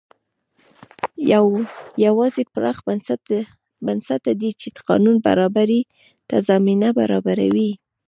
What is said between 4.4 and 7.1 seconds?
دي چې قانون برابرۍ ته زمینه